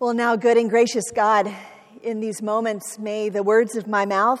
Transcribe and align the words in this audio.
Well, 0.00 0.14
now, 0.14 0.34
good 0.34 0.56
and 0.56 0.70
gracious 0.70 1.10
God, 1.10 1.54
in 2.02 2.20
these 2.20 2.40
moments, 2.40 2.98
may 2.98 3.28
the 3.28 3.42
words 3.42 3.76
of 3.76 3.86
my 3.86 4.06
mouth 4.06 4.40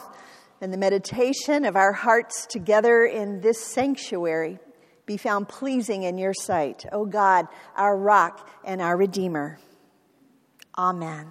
and 0.58 0.72
the 0.72 0.78
meditation 0.78 1.66
of 1.66 1.76
our 1.76 1.92
hearts 1.92 2.46
together 2.46 3.04
in 3.04 3.42
this 3.42 3.62
sanctuary 3.62 4.58
be 5.04 5.18
found 5.18 5.50
pleasing 5.50 6.04
in 6.04 6.16
your 6.16 6.32
sight, 6.32 6.86
O 6.92 7.04
God, 7.04 7.46
our 7.76 7.94
rock 7.94 8.48
and 8.64 8.80
our 8.80 8.96
Redeemer. 8.96 9.58
Amen. 10.78 11.30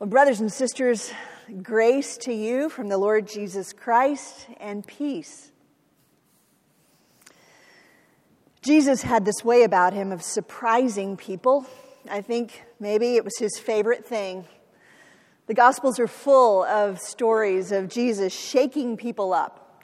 Well, 0.00 0.08
brothers 0.08 0.40
and 0.40 0.52
sisters, 0.52 1.12
grace 1.62 2.16
to 2.22 2.32
you 2.34 2.70
from 2.70 2.88
the 2.88 2.98
Lord 2.98 3.28
Jesus 3.28 3.72
Christ 3.72 4.48
and 4.58 4.84
peace. 4.84 5.52
Jesus 8.68 9.00
had 9.00 9.24
this 9.24 9.42
way 9.42 9.62
about 9.62 9.94
him 9.94 10.12
of 10.12 10.22
surprising 10.22 11.16
people. 11.16 11.66
I 12.10 12.20
think 12.20 12.64
maybe 12.78 13.16
it 13.16 13.24
was 13.24 13.32
his 13.38 13.58
favorite 13.58 14.04
thing. 14.04 14.44
The 15.46 15.54
Gospels 15.54 15.98
are 15.98 16.06
full 16.06 16.64
of 16.64 16.98
stories 16.98 17.72
of 17.72 17.88
Jesus 17.88 18.30
shaking 18.30 18.98
people 18.98 19.32
up, 19.32 19.82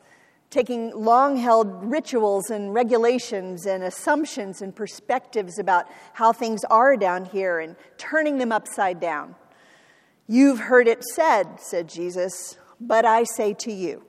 taking 0.50 0.94
long 0.94 1.38
held 1.38 1.82
rituals 1.82 2.50
and 2.50 2.74
regulations 2.74 3.64
and 3.64 3.82
assumptions 3.82 4.60
and 4.60 4.76
perspectives 4.76 5.58
about 5.58 5.86
how 6.12 6.34
things 6.34 6.62
are 6.64 6.94
down 6.94 7.24
here 7.24 7.60
and 7.60 7.76
turning 7.96 8.36
them 8.36 8.52
upside 8.52 9.00
down. 9.00 9.34
You've 10.28 10.58
heard 10.58 10.88
it 10.88 11.02
said, 11.02 11.58
said 11.58 11.88
Jesus, 11.88 12.58
but 12.78 13.06
I 13.06 13.24
say 13.24 13.54
to 13.60 13.72
you. 13.72 14.04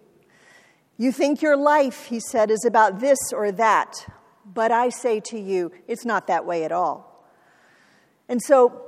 You 0.97 1.13
think 1.13 1.41
your 1.41 1.55
life, 1.55 2.07
he 2.07 2.19
said, 2.19 2.51
is 2.51 2.65
about 2.65 2.99
this 2.99 3.19
or 3.31 3.53
that, 3.53 4.05
but 4.45 4.71
I 4.71 4.89
say 4.89 5.19
to 5.21 5.39
you, 5.39 5.71
it's 5.87 6.05
not 6.05 6.27
that 6.27 6.45
way 6.45 6.63
at 6.63 6.71
all. 6.71 7.27
And 8.27 8.41
so, 8.41 8.81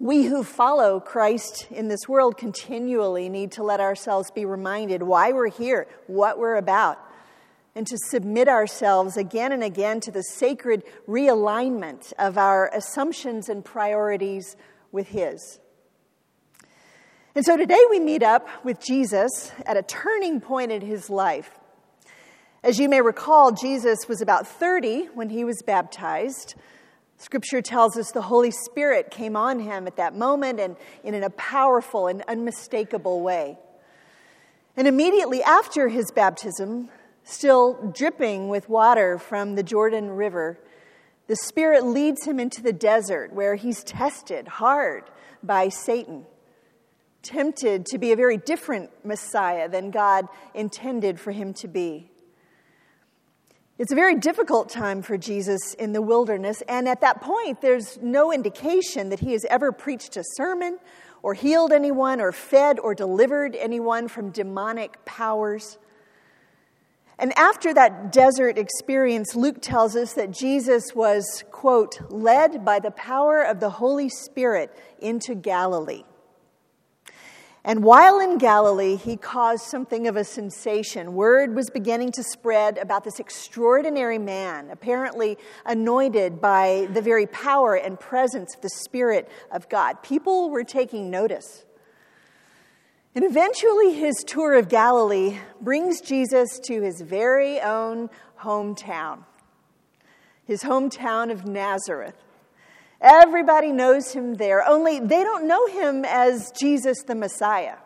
we 0.00 0.24
who 0.24 0.44
follow 0.44 1.00
Christ 1.00 1.66
in 1.70 1.88
this 1.88 2.08
world 2.08 2.36
continually 2.36 3.28
need 3.28 3.50
to 3.52 3.64
let 3.64 3.80
ourselves 3.80 4.30
be 4.30 4.44
reminded 4.44 5.02
why 5.02 5.32
we're 5.32 5.50
here, 5.50 5.88
what 6.06 6.38
we're 6.38 6.56
about, 6.56 7.00
and 7.74 7.84
to 7.88 7.98
submit 7.98 8.48
ourselves 8.48 9.16
again 9.16 9.50
and 9.50 9.64
again 9.64 9.98
to 10.00 10.12
the 10.12 10.22
sacred 10.22 10.84
realignment 11.08 12.12
of 12.16 12.38
our 12.38 12.70
assumptions 12.72 13.48
and 13.48 13.64
priorities 13.64 14.56
with 14.92 15.08
His. 15.08 15.58
And 17.34 17.44
so 17.44 17.56
today 17.56 17.84
we 17.90 18.00
meet 18.00 18.22
up 18.22 18.48
with 18.64 18.80
Jesus 18.80 19.52
at 19.66 19.76
a 19.76 19.82
turning 19.82 20.40
point 20.40 20.72
in 20.72 20.80
his 20.80 21.08
life. 21.08 21.57
As 22.62 22.80
you 22.80 22.88
may 22.88 23.00
recall, 23.00 23.52
Jesus 23.52 24.08
was 24.08 24.20
about 24.20 24.46
30 24.46 25.10
when 25.14 25.30
he 25.30 25.44
was 25.44 25.62
baptized. 25.62 26.56
Scripture 27.16 27.62
tells 27.62 27.96
us 27.96 28.10
the 28.10 28.22
Holy 28.22 28.50
Spirit 28.50 29.12
came 29.12 29.36
on 29.36 29.60
him 29.60 29.86
at 29.86 29.96
that 29.96 30.16
moment 30.16 30.58
and 30.58 30.76
in 31.04 31.22
a 31.22 31.30
powerful 31.30 32.08
and 32.08 32.22
unmistakable 32.26 33.20
way. 33.20 33.56
And 34.76 34.88
immediately 34.88 35.40
after 35.42 35.88
his 35.88 36.10
baptism, 36.10 36.88
still 37.22 37.92
dripping 37.94 38.48
with 38.48 38.68
water 38.68 39.18
from 39.18 39.54
the 39.54 39.62
Jordan 39.62 40.10
River, 40.10 40.58
the 41.28 41.36
Spirit 41.36 41.84
leads 41.84 42.24
him 42.24 42.40
into 42.40 42.60
the 42.60 42.72
desert 42.72 43.32
where 43.32 43.54
he's 43.54 43.84
tested 43.84 44.48
hard 44.48 45.04
by 45.44 45.68
Satan, 45.68 46.26
tempted 47.22 47.86
to 47.86 47.98
be 47.98 48.10
a 48.10 48.16
very 48.16 48.36
different 48.36 48.90
Messiah 49.04 49.68
than 49.68 49.92
God 49.92 50.26
intended 50.54 51.20
for 51.20 51.30
him 51.30 51.54
to 51.54 51.68
be. 51.68 52.10
It's 53.78 53.92
a 53.92 53.94
very 53.94 54.16
difficult 54.16 54.68
time 54.68 55.02
for 55.02 55.16
Jesus 55.16 55.72
in 55.74 55.92
the 55.92 56.02
wilderness, 56.02 56.64
and 56.68 56.88
at 56.88 57.00
that 57.02 57.20
point, 57.20 57.60
there's 57.60 57.96
no 58.02 58.32
indication 58.32 59.10
that 59.10 59.20
he 59.20 59.30
has 59.34 59.44
ever 59.44 59.70
preached 59.70 60.16
a 60.16 60.24
sermon 60.34 60.80
or 61.22 61.32
healed 61.34 61.70
anyone 61.70 62.20
or 62.20 62.32
fed 62.32 62.80
or 62.80 62.92
delivered 62.92 63.54
anyone 63.54 64.08
from 64.08 64.30
demonic 64.30 65.04
powers. 65.04 65.78
And 67.20 67.32
after 67.38 67.72
that 67.72 68.10
desert 68.10 68.58
experience, 68.58 69.36
Luke 69.36 69.62
tells 69.62 69.94
us 69.94 70.14
that 70.14 70.32
Jesus 70.32 70.92
was, 70.92 71.44
quote, 71.52 72.00
led 72.10 72.64
by 72.64 72.80
the 72.80 72.90
power 72.90 73.42
of 73.42 73.60
the 73.60 73.70
Holy 73.70 74.08
Spirit 74.08 74.76
into 74.98 75.36
Galilee. 75.36 76.02
And 77.68 77.84
while 77.84 78.18
in 78.18 78.38
Galilee, 78.38 78.96
he 78.96 79.18
caused 79.18 79.64
something 79.64 80.08
of 80.08 80.16
a 80.16 80.24
sensation. 80.24 81.12
Word 81.12 81.54
was 81.54 81.68
beginning 81.68 82.12
to 82.12 82.22
spread 82.22 82.78
about 82.78 83.04
this 83.04 83.20
extraordinary 83.20 84.16
man, 84.16 84.70
apparently 84.70 85.36
anointed 85.66 86.40
by 86.40 86.88
the 86.94 87.02
very 87.02 87.26
power 87.26 87.74
and 87.74 88.00
presence 88.00 88.54
of 88.54 88.62
the 88.62 88.70
Spirit 88.70 89.30
of 89.52 89.68
God. 89.68 90.02
People 90.02 90.48
were 90.48 90.64
taking 90.64 91.10
notice. 91.10 91.66
And 93.14 93.22
eventually, 93.22 93.92
his 93.92 94.16
tour 94.26 94.54
of 94.54 94.70
Galilee 94.70 95.38
brings 95.60 96.00
Jesus 96.00 96.58
to 96.60 96.80
his 96.80 97.02
very 97.02 97.60
own 97.60 98.08
hometown, 98.40 99.24
his 100.46 100.62
hometown 100.62 101.30
of 101.30 101.44
Nazareth. 101.44 102.16
Everybody 103.00 103.70
knows 103.70 104.12
him 104.12 104.34
there, 104.34 104.66
only 104.66 104.98
they 104.98 105.22
don't 105.22 105.46
know 105.46 105.66
him 105.66 106.04
as 106.04 106.50
Jesus 106.58 107.02
the 107.06 107.14
Messiah. 107.14 107.76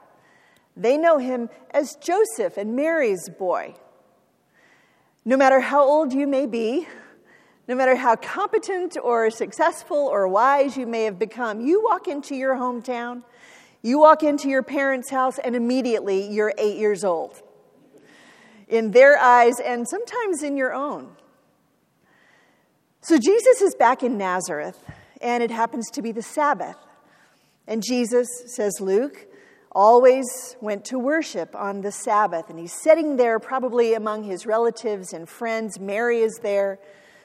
They 0.74 0.96
know 0.96 1.18
him 1.18 1.50
as 1.70 1.96
Joseph 1.96 2.56
and 2.56 2.74
Mary's 2.74 3.28
boy. 3.28 3.74
No 5.24 5.36
matter 5.36 5.60
how 5.60 5.82
old 5.82 6.14
you 6.14 6.26
may 6.26 6.46
be, 6.46 6.88
no 7.68 7.74
matter 7.74 7.94
how 7.94 8.16
competent 8.16 8.96
or 9.02 9.30
successful 9.30 9.98
or 9.98 10.26
wise 10.28 10.78
you 10.78 10.86
may 10.86 11.04
have 11.04 11.18
become, 11.18 11.60
you 11.60 11.84
walk 11.84 12.08
into 12.08 12.34
your 12.34 12.56
hometown, 12.56 13.22
you 13.82 13.98
walk 13.98 14.22
into 14.22 14.48
your 14.48 14.62
parents' 14.62 15.10
house, 15.10 15.38
and 15.38 15.54
immediately 15.54 16.26
you're 16.28 16.54
eight 16.56 16.78
years 16.78 17.04
old. 17.04 17.40
In 18.66 18.92
their 18.92 19.18
eyes, 19.18 19.60
and 19.62 19.86
sometimes 19.86 20.42
in 20.42 20.56
your 20.56 20.72
own. 20.72 21.14
So 23.02 23.18
Jesus 23.18 23.60
is 23.60 23.74
back 23.74 24.02
in 24.02 24.16
Nazareth 24.16 24.82
and 25.22 25.42
it 25.42 25.50
happens 25.50 25.90
to 25.92 26.02
be 26.02 26.12
the 26.12 26.22
Sabbath. 26.22 26.76
And 27.66 27.82
Jesus, 27.82 28.28
says 28.46 28.80
Luke, 28.80 29.26
always 29.70 30.56
went 30.60 30.84
to 30.86 30.98
worship 30.98 31.54
on 31.54 31.80
the 31.80 31.92
Sabbath. 31.92 32.50
And 32.50 32.58
he's 32.58 32.72
sitting 32.82 33.16
there, 33.16 33.38
probably 33.38 33.94
among 33.94 34.24
his 34.24 34.44
relatives 34.44 35.12
and 35.12 35.28
friends. 35.28 35.80
Mary 35.80 36.20
is 36.20 36.38
there, 36.42 36.78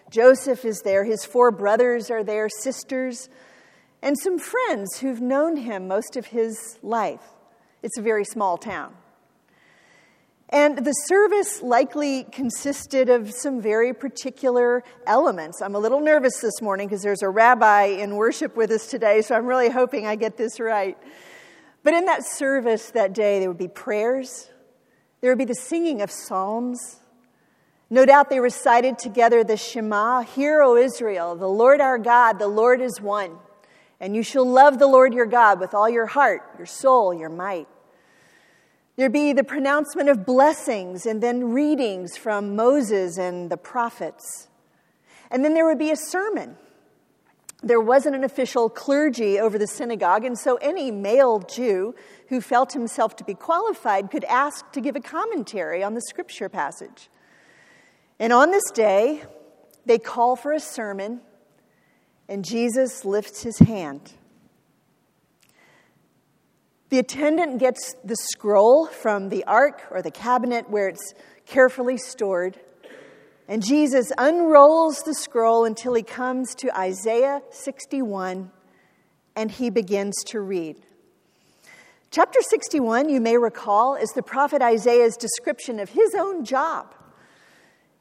Joseph 0.10 0.64
is 0.64 0.82
there, 0.82 1.04
his 1.04 1.26
four 1.26 1.52
brothers 1.52 2.10
are 2.10 2.24
there, 2.24 2.48
sisters, 2.48 3.30
and 4.02 4.18
some 4.18 4.40
friends 4.40 5.00
who've 5.00 5.20
known 5.20 5.58
him 5.58 5.88
most 5.88 6.16
of 6.16 6.28
his 6.28 6.78
life. 6.82 7.34
It's 7.84 7.98
a 7.98 8.02
very 8.02 8.24
small 8.24 8.58
town. 8.58 8.94
And 10.50 10.78
the 10.78 10.94
service 10.94 11.62
likely 11.62 12.24
consisted 12.24 13.10
of 13.10 13.32
some 13.34 13.62
very 13.62 13.94
particular 13.94 14.82
elements. 15.06 15.62
I'm 15.62 15.76
a 15.76 15.80
little 15.80 16.00
nervous 16.00 16.40
this 16.40 16.62
morning 16.62 16.88
because 16.88 17.02
there's 17.02 17.22
a 17.22 17.28
rabbi 17.30 17.86
in 17.86 18.16
worship 18.16 18.56
with 18.56 18.72
us 18.72 18.88
today, 18.88 19.22
so 19.22 19.36
I'm 19.36 19.46
really 19.46 19.70
hoping 19.70 20.08
I 20.08 20.16
get 20.16 20.38
this 20.38 20.60
right. 20.62 20.98
But 21.84 21.94
in 21.96 22.06
that 22.06 22.26
service 22.26 22.92
that 22.92 23.12
day, 23.14 23.40
there 23.40 23.50
would 23.50 23.58
be 23.58 23.68
prayers, 23.68 24.50
there 25.20 25.32
would 25.32 25.38
be 25.38 25.46
the 25.46 25.56
singing 25.56 26.02
of 26.02 26.12
psalms. 26.12 27.02
No 27.90 28.06
doubt 28.06 28.30
they 28.30 28.42
recited 28.42 29.00
together 29.00 29.46
the 29.46 29.56
Shema 29.56 30.22
Hear, 30.22 30.62
O 30.62 30.76
Israel, 30.76 31.36
the 31.36 31.48
Lord 31.48 31.80
our 31.80 31.98
God, 31.98 32.38
the 32.38 32.48
Lord 32.48 32.82
is 32.82 33.00
one. 33.00 33.38
And 34.00 34.16
you 34.16 34.24
shall 34.24 34.46
love 34.46 34.78
the 34.78 34.88
Lord 34.88 35.14
your 35.14 35.26
God 35.26 35.60
with 35.60 35.74
all 35.74 35.90
your 35.90 36.06
heart, 36.06 36.42
your 36.58 36.66
soul, 36.66 37.14
your 37.14 37.30
might. 37.30 37.68
There'd 38.98 39.14
be 39.14 39.32
the 39.32 39.44
pronouncement 39.44 40.10
of 40.10 40.26
blessings 40.26 41.06
and 41.06 41.22
then 41.22 41.54
readings 41.54 42.18
from 42.18 42.56
Moses 42.56 43.20
and 43.20 43.52
the 43.52 43.58
prophets. 43.58 44.48
And 45.30 45.46
then 45.46 45.54
there 45.54 45.68
would 45.68 45.78
be 45.78 45.92
a 45.92 45.96
sermon. 45.96 46.58
There 47.62 47.80
wasn't 47.80 48.16
an 48.16 48.24
official 48.24 48.70
clergy 48.70 49.40
over 49.40 49.60
the 49.60 49.68
synagogue, 49.68 50.26
and 50.26 50.38
so 50.38 50.56
any 50.58 50.90
male 50.90 51.40
Jew 51.40 51.94
who 52.30 52.42
felt 52.42 52.74
himself 52.74 53.16
to 53.18 53.24
be 53.24 53.36
qualified 53.36 54.10
could 54.10 54.24
ask 54.26 54.72
to 54.72 54.82
give 54.82 54.96
a 54.96 55.00
commentary 55.00 55.84
on 55.84 55.94
the 55.94 56.02
scripture 56.02 56.50
passage. 56.50 57.10
And 58.20 58.34
on 58.34 58.50
this 58.50 58.72
day, 58.72 59.24
they 59.86 60.00
call 60.00 60.36
for 60.36 60.54
a 60.54 60.60
sermon, 60.60 61.22
and 62.28 62.44
Jesus 62.44 63.06
lifts 63.06 63.44
his 63.44 63.60
hand. 63.60 64.14
The 66.98 67.02
attendant 67.02 67.60
gets 67.60 67.94
the 68.04 68.16
scroll 68.16 68.88
from 68.88 69.30
the 69.30 69.44
ark 69.44 69.84
or 69.92 70.02
the 70.02 70.10
cabinet 70.10 70.68
where 70.68 70.88
it's 70.88 71.14
carefully 71.46 71.96
stored. 71.96 72.60
And 73.48 73.64
Jesus 73.64 74.12
unrolls 74.18 75.04
the 75.04 75.14
scroll 75.14 75.64
until 75.64 75.94
he 75.94 76.02
comes 76.02 76.56
to 76.56 76.76
Isaiah 76.76 77.44
61 77.52 78.50
and 79.36 79.52
he 79.52 79.70
begins 79.70 80.16
to 80.30 80.40
read. 80.40 80.78
Chapter 82.10 82.40
61, 82.42 83.10
you 83.10 83.22
may 83.22 83.38
recall, 83.38 83.94
is 83.94 84.10
the 84.16 84.24
prophet 84.24 84.64
Isaiah's 84.64 85.18
description 85.18 85.80
of 85.80 85.92
his 85.92 86.16
own 86.16 86.46
job. 86.46 86.96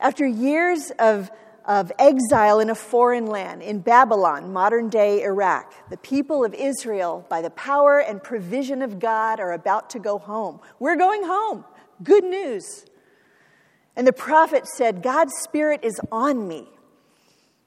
After 0.00 0.26
years 0.26 0.90
of 0.99 1.31
of 1.66 1.90
exile 1.98 2.60
in 2.60 2.70
a 2.70 2.74
foreign 2.74 3.26
land, 3.26 3.60
in 3.62 3.80
Babylon, 3.80 4.52
modern 4.52 4.88
day 4.88 5.22
Iraq. 5.22 5.90
The 5.90 5.96
people 5.96 6.44
of 6.44 6.54
Israel, 6.54 7.26
by 7.28 7.42
the 7.42 7.50
power 7.50 7.98
and 7.98 8.22
provision 8.22 8.82
of 8.82 8.98
God, 8.98 9.40
are 9.40 9.52
about 9.52 9.90
to 9.90 9.98
go 9.98 10.18
home. 10.18 10.60
We're 10.78 10.96
going 10.96 11.22
home. 11.24 11.64
Good 12.02 12.24
news. 12.24 12.86
And 13.96 14.06
the 14.06 14.12
prophet 14.12 14.66
said, 14.66 15.02
God's 15.02 15.32
Spirit 15.42 15.80
is 15.82 16.00
on 16.12 16.46
me. 16.46 16.68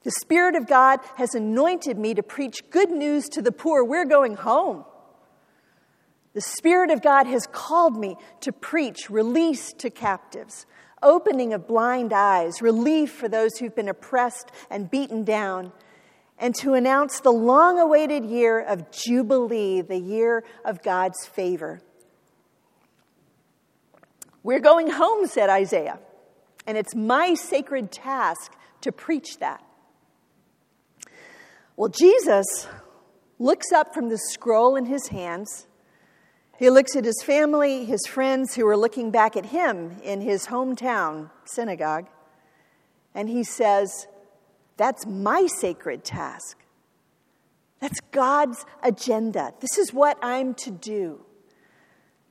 The 0.04 0.12
Spirit 0.12 0.56
of 0.56 0.66
God 0.66 1.00
has 1.16 1.36
anointed 1.36 1.98
me 1.98 2.14
to 2.14 2.24
preach 2.24 2.70
good 2.70 2.90
news 2.90 3.28
to 3.30 3.42
the 3.42 3.52
poor. 3.52 3.84
We're 3.84 4.06
going 4.06 4.36
home. 4.36 4.86
The 6.34 6.42
Spirit 6.42 6.90
of 6.92 7.02
God 7.02 7.28
has 7.28 7.48
called 7.52 7.98
me 7.98 8.16
to 8.42 8.54
preach 8.54 9.10
release 9.10 9.74
to 9.74 9.90
captives, 9.90 10.66
opening 11.02 11.54
of 11.54 11.68
blind 11.68 12.14
eyes, 12.14 12.62
relief 12.62 13.12
for 13.12 13.28
those 13.28 13.58
who've 13.58 13.76
been 13.76 13.90
oppressed 13.90 14.52
and 14.70 14.90
beaten 14.90 15.24
down, 15.24 15.72
and 16.38 16.56
to 16.56 16.74
announce 16.74 17.20
the 17.20 17.32
long 17.32 17.80
awaited 17.80 18.26
year 18.26 18.60
of 18.60 18.92
Jubilee, 18.92 19.82
the 19.82 20.00
year 20.00 20.44
of 20.64 20.82
God's 20.82 21.26
favor. 21.26 21.82
We're 24.42 24.60
going 24.60 24.90
home, 24.90 25.28
said 25.28 25.50
Isaiah, 25.50 26.00
and 26.66 26.78
it's 26.78 26.96
my 26.96 27.34
sacred 27.34 27.92
task 27.92 28.54
to 28.82 28.92
preach 28.92 29.40
that. 29.40 29.64
Well, 31.76 31.90
Jesus 31.90 32.68
looks 33.38 33.72
up 33.72 33.94
from 33.94 34.10
the 34.10 34.18
scroll 34.18 34.76
in 34.76 34.86
his 34.86 35.08
hands 35.08 35.68
he 36.60 36.70
looks 36.70 36.98
at 36.98 37.06
his 37.06 37.24
family, 37.24 37.86
his 37.86 38.06
friends 38.06 38.54
who 38.54 38.68
are 38.68 38.76
looking 38.76 39.12
back 39.12 39.38
at 39.38 39.46
him 39.46 39.96
in 40.04 40.20
his 40.20 40.48
hometown 40.48 41.32
synagogue, 41.46 42.08
and 43.16 43.30
he 43.30 43.46
says, 43.46 44.08
That's 44.76 45.08
my 45.08 45.48
sacred 45.48 46.04
task. 46.04 46.58
That's 47.80 48.02
God's 48.12 48.66
agenda. 48.84 49.54
This 49.62 49.78
is 49.78 49.94
what 49.94 50.18
I'm 50.22 50.54
to 50.56 50.72
do. 50.72 51.24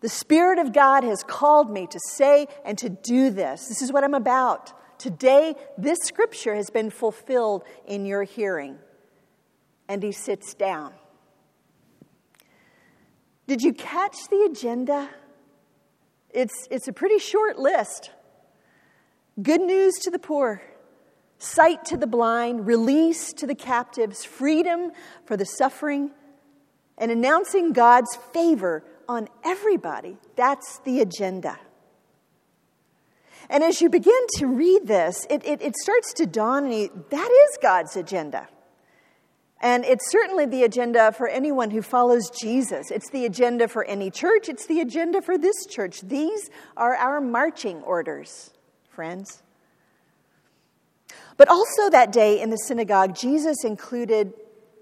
The 0.00 0.10
Spirit 0.10 0.58
of 0.58 0.75
God 0.75 1.04
has 1.04 1.22
called 1.22 1.70
me 1.70 1.86
to 1.86 1.98
say 2.10 2.48
and 2.66 2.76
to 2.78 2.90
do 2.90 3.30
this. 3.30 3.66
This 3.66 3.80
is 3.80 3.90
what 3.90 4.04
I'm 4.04 4.12
about. 4.12 4.75
Today, 4.98 5.54
this 5.78 5.98
scripture 6.04 6.54
has 6.54 6.69
been 6.69 6.90
fulfilled 6.90 7.64
in 7.86 8.04
your 8.04 8.25
hearing. 8.25 8.78
And 9.88 10.02
he 10.02 10.12
sits 10.12 10.52
down. 10.52 10.92
Did 13.48 13.62
you 13.62 13.72
catch 13.72 14.28
the 14.28 14.46
agenda? 14.50 15.08
It's, 16.28 16.68
it's 16.70 16.86
a 16.86 16.92
pretty 16.92 17.18
short 17.18 17.58
list. 17.58 18.10
Good 19.40 19.62
news 19.62 19.94
to 20.02 20.10
the 20.10 20.18
poor, 20.18 20.60
sight 21.38 21.86
to 21.86 21.96
the 21.96 22.06
blind, 22.06 22.66
release 22.66 23.32
to 23.32 23.46
the 23.46 23.54
captives, 23.54 24.22
freedom 24.22 24.92
for 25.24 25.38
the 25.38 25.46
suffering, 25.46 26.10
and 26.98 27.10
announcing 27.10 27.72
God's 27.72 28.14
favor 28.34 28.84
on 29.08 29.28
everybody. 29.42 30.18
That's 30.36 30.80
the 30.80 31.00
agenda. 31.00 31.58
And 33.48 33.64
as 33.64 33.80
you 33.80 33.88
begin 33.88 34.26
to 34.36 34.46
read 34.46 34.86
this, 34.86 35.26
it, 35.30 35.42
it, 35.46 35.62
it 35.62 35.74
starts 35.74 36.12
to 36.14 36.26
dawn 36.26 36.66
on 36.66 36.72
you 36.72 37.04
that 37.08 37.30
is 37.30 37.58
God's 37.62 37.96
agenda. 37.96 38.46
And 39.60 39.84
it's 39.84 40.10
certainly 40.10 40.46
the 40.46 40.62
agenda 40.62 41.10
for 41.10 41.28
anyone 41.28 41.70
who 41.70 41.82
follows 41.82 42.31
Jesus. 42.31 42.90
It's 42.90 43.10
the 43.10 43.25
agenda 43.26 43.66
for 43.66 43.84
any 43.84 44.10
church. 44.10 44.49
It's 44.49 44.66
the 44.66 44.81
agenda 44.81 45.20
for 45.20 45.37
this 45.37 45.66
church. 45.66 46.00
These 46.02 46.49
are 46.76 46.94
our 46.94 47.20
marching 47.20 47.82
orders, 47.82 48.50
friends. 48.88 49.43
But 51.37 51.49
also 51.49 51.90
that 51.90 52.12
day 52.12 52.40
in 52.40 52.50
the 52.50 52.56
synagogue, 52.56 53.16
Jesus 53.16 53.64
included 53.64 54.32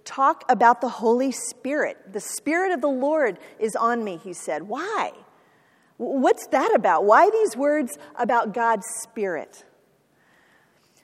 talk 0.04 0.44
about 0.48 0.80
the 0.80 0.88
Holy 0.88 1.32
Spirit. 1.32 2.12
The 2.12 2.20
Spirit 2.20 2.72
of 2.72 2.80
the 2.80 2.88
Lord 2.88 3.38
is 3.58 3.74
on 3.76 4.04
me, 4.04 4.18
he 4.22 4.32
said. 4.32 4.62
Why? 4.62 5.12
What's 5.98 6.46
that 6.48 6.74
about? 6.74 7.04
Why 7.04 7.30
these 7.30 7.56
words 7.56 7.98
about 8.14 8.52
God's 8.52 8.86
Spirit? 9.02 9.64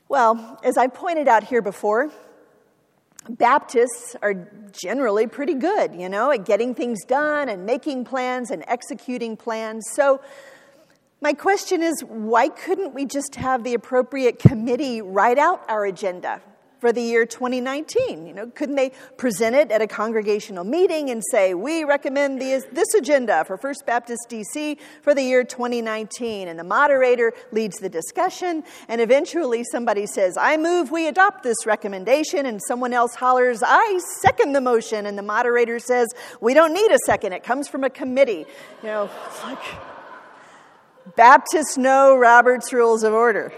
Well, 0.08 0.60
as 0.62 0.76
I 0.76 0.88
pointed 0.88 1.26
out 1.26 1.44
here 1.44 1.62
before, 1.62 2.10
Baptists 3.28 4.16
are 4.20 4.34
generally 4.72 5.26
pretty 5.26 5.54
good, 5.54 5.94
you 5.94 6.08
know, 6.08 6.30
at 6.30 6.44
getting 6.44 6.74
things 6.74 7.04
done 7.04 7.48
and 7.48 7.64
making 7.64 8.04
plans 8.04 8.50
and 8.50 8.64
executing 8.66 9.36
plans. 9.36 9.86
So, 9.92 10.20
my 11.20 11.32
question 11.32 11.82
is 11.82 12.02
why 12.02 12.48
couldn't 12.48 12.94
we 12.94 13.06
just 13.06 13.36
have 13.36 13.62
the 13.62 13.74
appropriate 13.74 14.40
committee 14.40 15.00
write 15.02 15.38
out 15.38 15.64
our 15.68 15.84
agenda? 15.84 16.42
For 16.82 16.92
the 16.92 17.00
year 17.00 17.24
2019. 17.24 18.26
You 18.26 18.34
know, 18.34 18.48
couldn't 18.48 18.74
they 18.74 18.90
present 19.16 19.54
it 19.54 19.70
at 19.70 19.80
a 19.80 19.86
congregational 19.86 20.64
meeting 20.64 21.10
and 21.10 21.22
say, 21.30 21.54
"We 21.54 21.84
recommend 21.84 22.40
this, 22.40 22.64
this 22.72 22.92
agenda 22.94 23.44
for 23.44 23.56
First 23.56 23.86
Baptist 23.86 24.22
DC 24.28 24.76
for 25.00 25.14
the 25.14 25.22
year 25.22 25.44
2019?" 25.44 26.48
And 26.48 26.58
the 26.58 26.64
moderator 26.64 27.34
leads 27.52 27.78
the 27.78 27.88
discussion, 27.88 28.64
and 28.88 29.00
eventually 29.00 29.62
somebody 29.62 30.06
says, 30.06 30.36
"I 30.36 30.56
move 30.56 30.90
we 30.90 31.06
adopt 31.06 31.44
this 31.44 31.64
recommendation," 31.66 32.46
and 32.46 32.60
someone 32.66 32.92
else 32.92 33.14
hollers, 33.14 33.62
"I 33.64 34.00
second 34.20 34.52
the 34.52 34.60
motion," 34.60 35.06
and 35.06 35.16
the 35.16 35.22
moderator 35.22 35.78
says, 35.78 36.08
"We 36.40 36.52
don't 36.52 36.72
need 36.72 36.90
a 36.90 36.98
second. 37.06 37.32
It 37.32 37.44
comes 37.44 37.68
from 37.68 37.84
a 37.84 37.90
committee." 37.90 38.44
You 38.82 38.88
know, 38.88 39.10
it's 39.28 39.44
like 39.44 39.58
Baptists 41.14 41.76
know 41.76 42.16
Robert's 42.16 42.72
Rules 42.72 43.04
of 43.04 43.14
Order. 43.14 43.52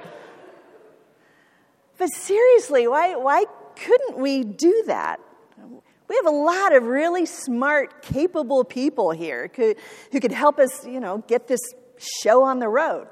But 1.98 2.08
seriously, 2.12 2.88
why, 2.88 3.16
why 3.16 3.44
couldn't 3.76 4.18
we 4.18 4.44
do 4.44 4.84
that? 4.86 5.20
We 6.08 6.16
have 6.16 6.26
a 6.26 6.36
lot 6.36 6.74
of 6.74 6.84
really 6.84 7.26
smart, 7.26 8.02
capable 8.02 8.64
people 8.64 9.10
here 9.10 9.50
who, 9.56 9.74
could 10.20 10.32
help 10.32 10.58
us, 10.58 10.86
you 10.86 11.00
know, 11.00 11.24
get 11.26 11.48
this 11.48 11.60
show 11.96 12.42
on 12.42 12.58
the 12.58 12.68
road. 12.68 13.08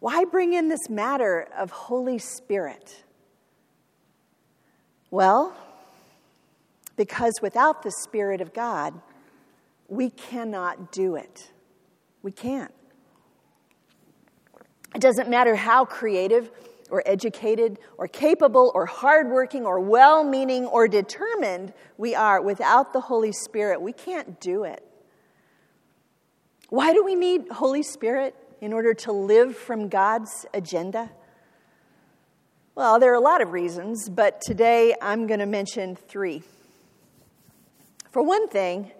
Why 0.00 0.24
bring 0.24 0.52
in 0.52 0.68
this 0.68 0.90
matter 0.90 1.48
of 1.56 1.70
Holy 1.70 2.18
Spirit? 2.18 3.04
Well, 5.10 5.56
because 6.96 7.32
without 7.40 7.82
the 7.82 7.92
Spirit 8.02 8.40
of 8.40 8.52
God, 8.52 9.00
we 9.88 10.10
cannot 10.10 10.92
do 10.92 11.14
it. 11.14 11.50
We 12.22 12.32
can't. 12.32 12.74
It 14.94 15.00
doesn't 15.00 15.28
matter 15.28 15.54
how 15.54 15.84
creative 15.84 16.50
or 16.94 17.02
educated 17.06 17.80
or 17.98 18.06
capable 18.06 18.70
or 18.72 18.86
hardworking 18.86 19.66
or 19.66 19.80
well 19.80 20.22
meaning 20.22 20.64
or 20.64 20.86
determined 20.86 21.72
we 21.98 22.14
are 22.14 22.40
without 22.40 22.92
the 22.92 23.00
Holy 23.00 23.32
Spirit. 23.32 23.82
We 23.82 23.92
can't 23.92 24.40
do 24.40 24.62
it. 24.62 24.80
Why 26.68 26.92
do 26.92 27.04
we 27.04 27.16
need 27.16 27.48
Holy 27.48 27.82
Spirit 27.82 28.36
in 28.60 28.72
order 28.72 28.94
to 28.94 29.10
live 29.10 29.56
from 29.56 29.88
God's 29.88 30.46
agenda? 30.54 31.10
Well, 32.76 33.00
there 33.00 33.10
are 33.10 33.16
a 33.16 33.20
lot 33.20 33.42
of 33.42 33.50
reasons, 33.50 34.08
but 34.08 34.40
today 34.40 34.94
I'm 35.02 35.26
going 35.26 35.40
to 35.40 35.46
mention 35.46 35.96
three. 35.96 36.44
For 38.12 38.22
one 38.22 38.46
thing, 38.46 38.92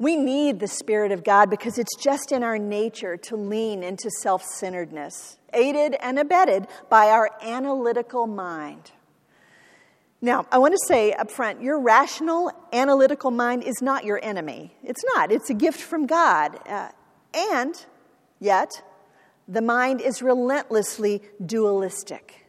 we 0.00 0.16
need 0.16 0.60
the 0.60 0.66
Spirit 0.66 1.12
of 1.12 1.22
God 1.22 1.50
because 1.50 1.78
it's 1.78 1.94
just 1.94 2.32
in 2.32 2.42
our 2.42 2.58
nature 2.58 3.18
to 3.18 3.36
lean 3.36 3.82
into 3.84 4.10
self 4.22 4.42
centeredness 4.42 5.36
aided 5.52 5.94
and 6.00 6.18
abetted 6.18 6.66
by 6.88 7.10
our 7.10 7.30
analytical 7.42 8.26
mind. 8.26 8.92
Now, 10.22 10.46
I 10.50 10.58
want 10.58 10.72
to 10.72 10.80
say 10.86 11.12
up 11.12 11.30
front 11.30 11.60
your 11.60 11.78
rational, 11.78 12.50
analytical 12.72 13.30
mind 13.30 13.62
is 13.62 13.82
not 13.82 14.04
your 14.04 14.18
enemy. 14.22 14.74
It's 14.82 15.04
not, 15.14 15.30
it's 15.30 15.50
a 15.50 15.54
gift 15.54 15.80
from 15.80 16.06
God. 16.06 16.58
Uh, 16.66 16.88
and 17.34 17.74
yet, 18.38 18.82
the 19.48 19.62
mind 19.62 20.00
is 20.00 20.22
relentlessly 20.22 21.20
dualistic. 21.44 22.39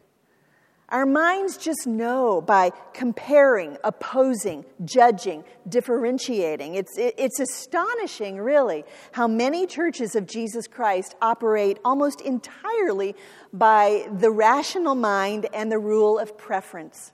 Our 0.91 1.05
minds 1.05 1.55
just 1.55 1.88
know 1.88 2.41
by 2.41 2.71
comparing, 2.93 3.77
opposing, 3.81 4.65
judging, 4.83 5.45
differentiating. 5.69 6.75
It's, 6.75 6.98
it, 6.98 7.15
it's 7.17 7.39
astonishing, 7.39 8.38
really, 8.38 8.83
how 9.13 9.25
many 9.25 9.65
churches 9.67 10.17
of 10.17 10.27
Jesus 10.27 10.67
Christ 10.67 11.15
operate 11.21 11.79
almost 11.86 12.19
entirely 12.19 13.15
by 13.53 14.05
the 14.12 14.31
rational 14.31 14.95
mind 14.95 15.48
and 15.53 15.71
the 15.71 15.79
rule 15.79 16.19
of 16.19 16.38
preference. 16.38 17.13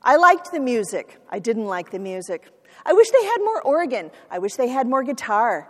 I 0.00 0.14
liked 0.14 0.52
the 0.52 0.60
music. 0.60 1.18
I 1.28 1.40
didn't 1.40 1.66
like 1.66 1.90
the 1.90 1.98
music. 1.98 2.48
I 2.86 2.92
wish 2.92 3.10
they 3.10 3.24
had 3.24 3.38
more 3.38 3.62
organ. 3.62 4.12
I 4.30 4.38
wish 4.38 4.54
they 4.54 4.68
had 4.68 4.86
more 4.86 5.02
guitar. 5.02 5.68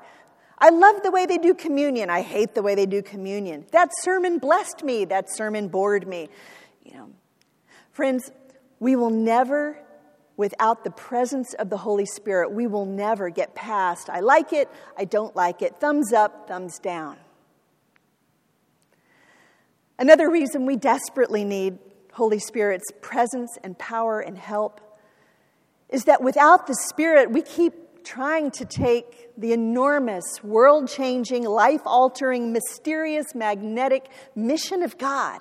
I 0.58 0.68
love 0.68 1.02
the 1.02 1.10
way 1.10 1.24
they 1.24 1.38
do 1.38 1.54
communion. 1.54 2.10
I 2.10 2.20
hate 2.20 2.54
the 2.54 2.62
way 2.62 2.74
they 2.74 2.86
do 2.86 3.00
communion. 3.00 3.64
That 3.72 3.88
sermon 4.02 4.38
blessed 4.38 4.84
me. 4.84 5.06
That 5.06 5.34
sermon 5.34 5.68
bored 5.68 6.06
me. 6.06 6.28
You 6.84 6.94
know, 6.94 7.10
Friends, 7.92 8.30
we 8.80 8.96
will 8.96 9.10
never, 9.10 9.78
without 10.38 10.82
the 10.82 10.90
presence 10.90 11.52
of 11.54 11.68
the 11.68 11.76
Holy 11.76 12.06
Spirit, 12.06 12.50
we 12.50 12.66
will 12.66 12.86
never 12.86 13.28
get 13.28 13.54
past 13.54 14.08
I 14.08 14.20
like 14.20 14.52
it, 14.52 14.68
I 14.96 15.04
don't 15.04 15.36
like 15.36 15.60
it, 15.60 15.76
thumbs 15.78 16.12
up, 16.12 16.48
thumbs 16.48 16.78
down. 16.78 17.18
Another 19.98 20.30
reason 20.30 20.64
we 20.64 20.76
desperately 20.76 21.44
need 21.44 21.78
Holy 22.14 22.38
Spirit's 22.38 22.90
presence 23.02 23.58
and 23.62 23.78
power 23.78 24.20
and 24.20 24.38
help 24.38 24.80
is 25.90 26.04
that 26.04 26.22
without 26.22 26.66
the 26.66 26.74
Spirit, 26.74 27.30
we 27.30 27.42
keep 27.42 28.04
trying 28.04 28.50
to 28.52 28.64
take 28.64 29.28
the 29.36 29.52
enormous, 29.52 30.42
world 30.42 30.88
changing, 30.88 31.44
life 31.44 31.82
altering, 31.84 32.52
mysterious, 32.52 33.34
magnetic 33.34 34.08
mission 34.34 34.82
of 34.82 34.96
God 34.96 35.40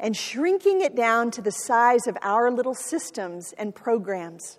and 0.00 0.16
shrinking 0.16 0.80
it 0.80 0.94
down 0.94 1.30
to 1.32 1.42
the 1.42 1.50
size 1.50 2.06
of 2.06 2.16
our 2.22 2.50
little 2.50 2.74
systems 2.74 3.52
and 3.58 3.74
programs. 3.74 4.58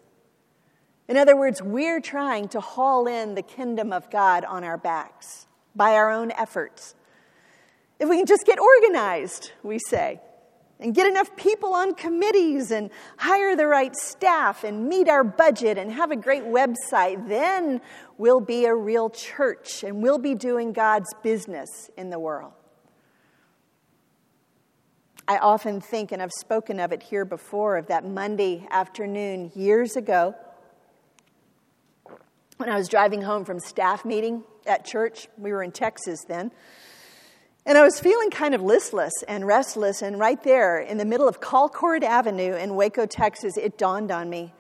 In 1.08 1.18
other 1.18 1.36
words, 1.36 1.62
we're 1.62 2.02
trying 2.02 2.50
to 2.50 2.60
haul 2.60 3.08
in 3.08 3.36
the 3.36 3.42
kingdom 3.42 3.92
of 3.92 4.12
God 4.12 4.46
on 4.46 4.64
our 4.64 4.78
backs 4.78 5.48
by 5.76 5.94
our 5.94 6.12
own 6.12 6.32
efforts. 6.32 6.94
If 8.00 8.08
we 8.08 8.18
can 8.18 8.26
just 8.26 8.46
get 8.46 8.60
organized, 8.60 9.52
we 9.64 9.80
say, 9.80 10.22
and 10.80 10.96
get 10.96 11.08
enough 11.08 11.36
people 11.36 11.74
on 11.74 11.94
committees 11.94 12.72
and 12.72 12.90
hire 13.18 13.56
the 13.56 13.68
right 13.68 13.94
staff 13.96 14.64
and 14.64 14.88
meet 14.88 15.10
our 15.10 15.24
budget 15.24 15.78
and 15.78 15.92
have 15.92 16.12
a 16.12 16.16
great 16.16 16.44
website, 16.44 17.28
then 17.28 17.82
we'll 18.18 18.40
be 18.40 18.66
a 18.66 18.74
real 18.74 19.10
church 19.10 19.84
and 19.84 20.02
we'll 20.02 20.18
be 20.18 20.36
doing 20.36 20.72
God's 20.72 21.14
business 21.22 21.90
in 21.98 22.10
the 22.10 22.20
world. 22.20 22.54
I 25.30 25.38
often 25.38 25.80
think, 25.80 26.12
and 26.12 26.24
I've 26.24 26.32
spoken 26.32 26.80
of 26.80 26.92
it 26.92 27.04
here 27.04 27.24
before, 27.24 27.78
of 27.78 27.86
that 27.86 28.04
Monday 28.04 28.66
afternoon 28.72 29.52
years 29.54 29.96
ago 29.96 30.34
when 32.58 32.68
I 32.68 32.76
was 32.76 32.88
driving 32.88 33.22
home 33.22 33.46
from 33.46 33.60
staff 33.60 34.04
meeting 34.04 34.44
at 34.66 34.86
church. 34.86 35.28
We 35.38 35.52
were 35.52 35.62
in 35.62 35.72
Texas 35.72 36.26
then. 36.28 36.52
And 37.64 37.78
I 37.78 37.84
was 37.84 38.00
feeling 38.00 38.32
kind 38.32 38.56
of 38.56 38.64
listless 38.64 39.14
and 39.28 39.46
restless, 39.46 40.02
and 40.02 40.18
right 40.18 40.42
there 40.44 40.80
in 40.80 40.98
the 40.98 41.06
middle 41.06 41.28
of 41.28 41.40
Colcord 41.40 42.04
Avenue 42.04 42.56
in 42.56 42.74
Waco, 42.74 43.06
Texas, 43.06 43.56
it 43.56 43.78
dawned 43.78 44.10
on 44.10 44.32
me 44.32 44.56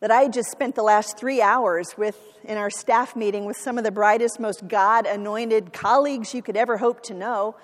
that 0.00 0.10
I 0.10 0.22
had 0.22 0.32
just 0.32 0.50
spent 0.50 0.74
the 0.74 0.82
last 0.82 1.18
three 1.18 1.42
hours 1.42 1.98
with, 1.98 2.18
in 2.44 2.56
our 2.56 2.70
staff 2.70 3.14
meeting 3.14 3.44
with 3.44 3.58
some 3.58 3.76
of 3.76 3.84
the 3.84 3.92
brightest, 3.92 4.40
most 4.40 4.66
God 4.68 5.04
anointed 5.04 5.74
colleagues 5.74 6.32
you 6.32 6.40
could 6.40 6.56
ever 6.56 6.78
hope 6.78 7.02
to 7.02 7.14
know 7.14 7.56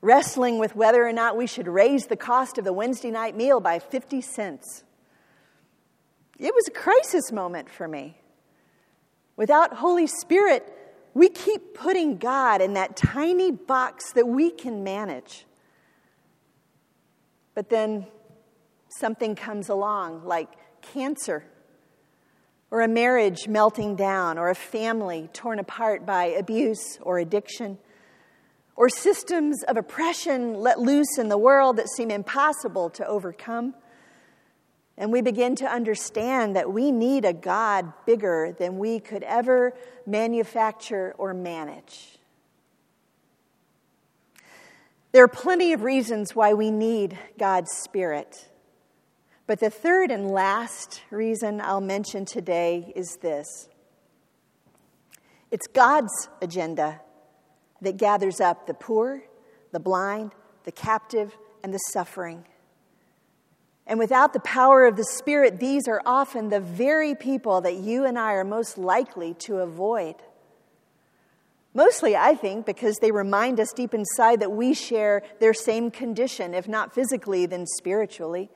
wrestling 0.00 0.58
with 0.58 0.76
whether 0.76 1.06
or 1.06 1.12
not 1.12 1.36
we 1.36 1.46
should 1.46 1.66
raise 1.66 2.06
the 2.06 2.16
cost 2.16 2.58
of 2.58 2.64
the 2.64 2.72
Wednesday 2.72 3.10
night 3.10 3.36
meal 3.36 3.60
by 3.60 3.78
50 3.78 4.20
cents. 4.20 4.84
It 6.38 6.54
was 6.54 6.68
a 6.68 6.70
crisis 6.70 7.32
moment 7.32 7.68
for 7.68 7.88
me. 7.88 8.16
Without 9.36 9.74
Holy 9.74 10.06
Spirit, 10.06 10.72
we 11.14 11.28
keep 11.28 11.74
putting 11.74 12.18
God 12.18 12.60
in 12.60 12.74
that 12.74 12.96
tiny 12.96 13.50
box 13.50 14.12
that 14.12 14.26
we 14.26 14.50
can 14.50 14.84
manage. 14.84 15.46
But 17.54 17.70
then 17.70 18.06
something 18.88 19.34
comes 19.34 19.68
along, 19.68 20.24
like 20.24 20.48
cancer, 20.80 21.44
or 22.70 22.82
a 22.82 22.88
marriage 22.88 23.48
melting 23.48 23.96
down, 23.96 24.38
or 24.38 24.48
a 24.48 24.54
family 24.54 25.28
torn 25.32 25.58
apart 25.58 26.06
by 26.06 26.26
abuse 26.26 26.98
or 27.02 27.18
addiction 27.18 27.78
or 28.78 28.88
systems 28.88 29.64
of 29.64 29.76
oppression 29.76 30.54
let 30.54 30.78
loose 30.78 31.18
in 31.18 31.28
the 31.28 31.36
world 31.36 31.76
that 31.76 31.88
seem 31.88 32.12
impossible 32.12 32.88
to 32.88 33.04
overcome. 33.04 33.74
And 34.96 35.10
we 35.10 35.20
begin 35.20 35.56
to 35.56 35.66
understand 35.66 36.54
that 36.54 36.72
we 36.72 36.92
need 36.92 37.24
a 37.24 37.32
God 37.32 37.92
bigger 38.06 38.54
than 38.56 38.78
we 38.78 39.00
could 39.00 39.24
ever 39.24 39.74
manufacture 40.06 41.12
or 41.18 41.34
manage. 41.34 42.20
There 45.10 45.24
are 45.24 45.28
plenty 45.28 45.72
of 45.72 45.82
reasons 45.82 46.36
why 46.36 46.54
we 46.54 46.70
need 46.70 47.18
God's 47.36 47.72
Spirit. 47.72 48.48
But 49.48 49.58
the 49.58 49.70
third 49.70 50.12
and 50.12 50.30
last 50.30 51.02
reason 51.10 51.60
I'll 51.60 51.80
mention 51.80 52.24
today 52.24 52.92
is 52.94 53.18
this 53.22 53.68
it's 55.50 55.66
God's 55.66 56.28
agenda 56.40 57.00
that 57.80 57.96
gathers 57.96 58.40
up 58.40 58.66
the 58.66 58.74
poor, 58.74 59.22
the 59.72 59.80
blind, 59.80 60.32
the 60.64 60.72
captive, 60.72 61.36
and 61.62 61.72
the 61.72 61.78
suffering. 61.90 62.44
And 63.86 63.98
without 63.98 64.34
the 64.34 64.40
power 64.40 64.86
of 64.86 64.96
the 64.96 65.04
Spirit, 65.04 65.58
these 65.58 65.88
are 65.88 66.02
often 66.04 66.50
the 66.50 66.60
very 66.60 67.14
people 67.14 67.62
that 67.62 67.76
you 67.76 68.04
and 68.04 68.18
I 68.18 68.32
are 68.32 68.44
most 68.44 68.76
likely 68.76 69.32
to 69.40 69.58
avoid. 69.58 70.16
Mostly, 71.72 72.16
I 72.16 72.34
think, 72.34 72.66
because 72.66 72.96
they 72.96 73.10
remind 73.10 73.58
us 73.60 73.72
deep 73.72 73.94
inside 73.94 74.40
that 74.40 74.52
we 74.52 74.74
share 74.74 75.22
their 75.40 75.54
same 75.54 75.90
condition, 75.90 76.52
if 76.52 76.68
not 76.68 76.94
physically, 76.94 77.46
then 77.46 77.66
spiritually. 77.66 78.50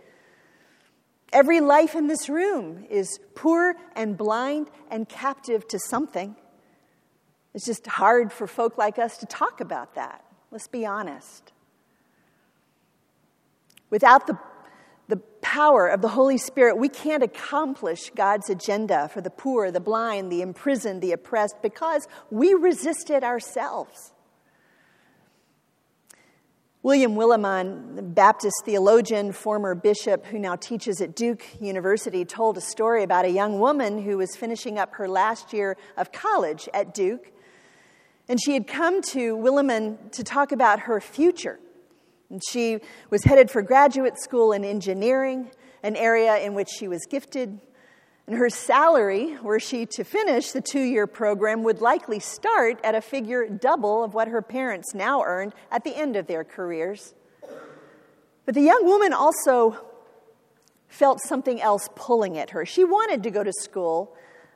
Every 1.33 1.61
life 1.61 1.95
in 1.95 2.09
this 2.09 2.29
room 2.29 2.85
is 2.91 3.19
poor 3.35 3.75
and 3.97 4.19
blind 4.19 4.69
and 4.91 5.09
captive 5.09 5.67
to 5.69 5.79
something. 5.79 6.37
It's 7.55 7.67
just 7.67 7.87
hard 7.87 8.33
for 8.33 8.47
folk 8.47 8.79
like 8.79 8.99
us 8.99 9.19
to 9.19 9.27
talk 9.27 9.61
about 9.61 9.95
that. 9.95 10.25
Let's 10.51 10.69
be 10.69 10.87
honest. 10.87 11.53
Without 13.91 14.27
the, 14.27 14.39
the 15.09 15.19
power 15.43 15.87
of 15.87 16.01
the 16.01 16.09
Holy 16.09 16.39
Spirit, 16.39 16.79
we 16.79 16.89
can't 16.89 17.23
accomplish 17.23 18.11
God's 18.15 18.49
agenda 18.49 19.09
for 19.13 19.21
the 19.21 19.31
poor, 19.31 19.71
the 19.71 19.81
blind, 19.81 20.33
the 20.33 20.41
imprisoned, 20.41 21.03
the 21.03 21.13
oppressed, 21.13 21.57
because 21.63 22.09
we 22.31 22.55
resist 22.55 23.11
it 23.11 23.23
ourselves. 23.23 24.13
William 26.83 27.15
Willimon, 27.15 28.13
Baptist 28.13 28.63
theologian, 28.65 29.31
former 29.31 29.75
bishop 29.75 30.27
who 30.27 30.39
now 30.39 30.57
teaches 30.57 31.01
at 31.01 31.15
Duke 31.15 31.45
University, 31.61 32.25
told 32.25 32.57
a 32.57 32.61
story 32.61 33.05
about 33.05 33.25
a 33.25 33.31
young 33.31 33.61
woman 33.61 34.03
who 34.03 34.19
was 34.19 34.35
finishing 34.35 34.79
up 34.79 34.95
her 34.95 35.07
last 35.07 35.53
year 35.53 35.77
of 35.97 36.11
college 36.11 36.69
at 36.75 36.93
Duke 36.93 37.31
and 38.29 38.38
she 38.43 38.55
had 38.55 38.67
come 38.67 39.02
to 39.02 39.37
Willimon 39.37 40.11
to 40.12 40.25
talk 40.25 40.52
about 40.52 40.81
her 40.81 41.00
future. 41.00 41.59
And 42.31 42.41
she 42.49 42.79
was 43.11 43.25
headed 43.25 43.50
for 43.50 43.62
graduate 43.62 44.19
school 44.19 44.52
in 44.52 44.64
engineering, 44.64 45.50
an 45.83 45.97
area 45.97 46.38
in 46.38 46.55
which 46.55 46.69
she 46.69 46.88
was 46.88 47.05
gifted. 47.11 47.61
And 48.26 48.37
her 48.37 48.49
salary, 48.49 49.37
were 49.43 49.61
she 49.61 49.85
to 49.87 50.05
finish 50.05 50.52
the 50.52 50.61
two 50.61 50.83
year 50.83 51.07
program, 51.07 51.62
would 51.64 51.81
likely 51.81 52.21
start 52.21 52.81
at 52.85 52.95
a 52.95 53.00
figure 53.00 53.49
double 53.49 54.05
of 54.05 54.14
what 54.14 54.29
her 54.29 54.41
parents 54.41 54.95
now 54.95 55.23
earned 55.23 55.52
at 55.71 55.85
the 55.85 55.95
end 55.95 56.17
of 56.17 56.26
their 56.26 56.45
careers. 56.45 57.14
But 58.47 58.55
the 58.55 58.62
young 58.62 58.85
woman 58.85 59.12
also 59.12 59.76
felt 60.88 61.21
something 61.21 61.61
else 61.61 61.88
pulling 61.95 62.38
at 62.38 62.50
her. 62.50 62.64
She 62.64 62.85
wanted 62.85 63.23
to 63.25 63.31
go 63.31 63.43
to 63.43 63.52
school, 63.61 64.14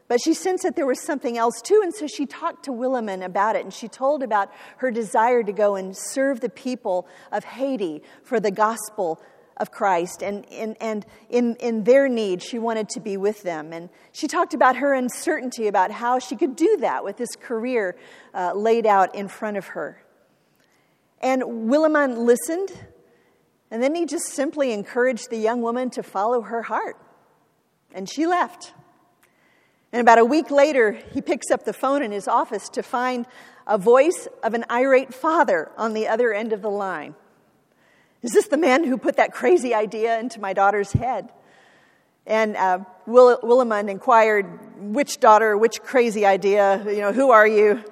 but 0.08 0.20
she 0.20 0.34
sensed 0.34 0.62
that 0.62 0.76
there 0.76 0.86
was 0.86 1.04
something 1.04 1.36
else 1.36 1.60
too, 1.60 1.80
and 1.82 1.94
so 1.94 2.06
she 2.06 2.26
talked 2.26 2.64
to 2.64 2.70
Willimon 2.70 3.25
about 3.25 3.56
it, 3.56 3.64
and 3.64 3.72
she 3.72 3.88
told 3.88 4.22
about 4.22 4.50
her 4.78 4.90
desire 4.90 5.42
to 5.42 5.52
go 5.52 5.75
and 5.75 5.96
serve 5.96 6.40
the 6.40 6.48
people 6.48 7.06
of 7.32 7.44
Haiti 7.44 8.02
for 8.22 8.38
the 8.38 8.50
gospel 8.50 9.20
of 9.56 9.70
Christ. 9.70 10.22
And, 10.22 10.46
and, 10.52 10.76
and 10.80 11.06
in, 11.28 11.56
in 11.56 11.84
their 11.84 12.08
need, 12.08 12.42
she 12.42 12.58
wanted 12.58 12.88
to 12.90 13.00
be 13.00 13.16
with 13.16 13.42
them. 13.42 13.72
And 13.72 13.88
she 14.12 14.28
talked 14.28 14.54
about 14.54 14.76
her 14.76 14.92
uncertainty 14.92 15.66
about 15.66 15.90
how 15.90 16.18
she 16.18 16.36
could 16.36 16.56
do 16.56 16.76
that 16.80 17.04
with 17.04 17.16
this 17.16 17.34
career 17.40 17.96
uh, 18.34 18.52
laid 18.54 18.86
out 18.86 19.14
in 19.14 19.28
front 19.28 19.56
of 19.56 19.68
her. 19.68 20.02
And 21.20 21.42
Willimon 21.42 22.18
listened, 22.18 22.70
and 23.70 23.82
then 23.82 23.94
he 23.94 24.04
just 24.04 24.26
simply 24.26 24.72
encouraged 24.72 25.30
the 25.30 25.38
young 25.38 25.62
woman 25.62 25.90
to 25.90 26.02
follow 26.02 26.42
her 26.42 26.62
heart. 26.62 26.96
And 27.94 28.08
she 28.08 28.26
left. 28.26 28.75
And 29.97 30.03
about 30.03 30.19
a 30.19 30.26
week 30.26 30.50
later, 30.50 30.93
he 31.15 31.23
picks 31.23 31.50
up 31.50 31.65
the 31.65 31.73
phone 31.73 32.03
in 32.03 32.12
his 32.12 32.29
office 32.29 32.69
to 32.69 32.83
find 32.83 33.25
a 33.67 33.79
voice 33.79 34.29
of 34.43 34.53
an 34.53 34.67
irate 34.71 35.15
father 35.15 35.71
on 35.79 35.95
the 35.95 36.07
other 36.07 36.35
end 36.35 36.53
of 36.53 36.61
the 36.61 36.69
line. 36.69 37.15
Is 38.21 38.33
this 38.33 38.47
the 38.47 38.59
man 38.59 38.85
who 38.85 38.99
put 38.99 39.17
that 39.17 39.33
crazy 39.33 39.73
idea 39.73 40.21
into 40.21 40.38
my 40.38 40.53
daughter's 40.53 40.93
head? 40.93 41.33
And 42.26 42.59
uh, 42.59 42.81
Will- 43.07 43.41
inquired, 43.88 44.45
which 44.95 45.19
daughter, 45.19 45.57
which 45.57 45.81
crazy 45.83 46.26
idea, 46.26 46.85
you 46.85 47.00
know, 47.00 47.15
who 47.15 47.31
are 47.31 47.49
you? 47.49 47.83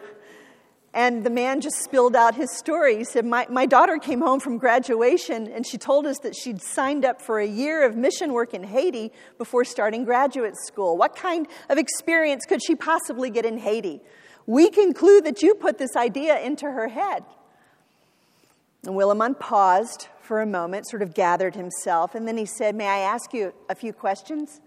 And 0.94 1.24
the 1.24 1.30
man 1.30 1.60
just 1.60 1.82
spilled 1.82 2.14
out 2.14 2.36
his 2.36 2.56
story. 2.56 2.96
He 2.96 3.04
said, 3.04 3.26
my, 3.26 3.48
my 3.50 3.66
daughter 3.66 3.98
came 3.98 4.20
home 4.20 4.38
from 4.38 4.58
graduation 4.58 5.48
and 5.48 5.66
she 5.66 5.76
told 5.76 6.06
us 6.06 6.16
that 6.22 6.36
she'd 6.36 6.62
signed 6.62 7.04
up 7.04 7.20
for 7.20 7.40
a 7.40 7.46
year 7.46 7.84
of 7.84 7.96
mission 7.96 8.32
work 8.32 8.54
in 8.54 8.62
Haiti 8.62 9.10
before 9.36 9.64
starting 9.64 10.04
graduate 10.04 10.54
school. 10.56 10.96
What 10.96 11.16
kind 11.16 11.48
of 11.68 11.78
experience 11.78 12.46
could 12.46 12.62
she 12.62 12.76
possibly 12.76 13.28
get 13.28 13.44
in 13.44 13.58
Haiti? 13.58 14.02
We 14.46 14.70
conclude 14.70 15.24
that 15.24 15.42
you 15.42 15.54
put 15.54 15.78
this 15.78 15.96
idea 15.96 16.38
into 16.38 16.66
her 16.66 16.86
head. 16.86 17.24
And 18.84 18.94
Willimon 18.94 19.40
paused 19.40 20.06
for 20.20 20.42
a 20.42 20.46
moment, 20.46 20.86
sort 20.88 21.02
of 21.02 21.12
gathered 21.12 21.56
himself, 21.56 22.14
and 22.14 22.28
then 22.28 22.36
he 22.36 22.46
said, 22.46 22.74
May 22.74 22.86
I 22.86 22.98
ask 22.98 23.32
you 23.32 23.52
a 23.68 23.74
few 23.74 23.92
questions? 23.92 24.60